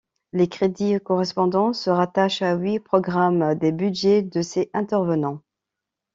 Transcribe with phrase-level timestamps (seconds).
[0.33, 5.43] Les crédits correspondants se rattachent à huit programmes des budgets de ces intervenants.